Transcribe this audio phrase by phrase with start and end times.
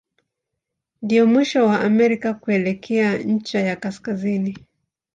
[1.01, 4.57] Ndio mwisho wa Amerika kuelekea ncha ya kaskazini.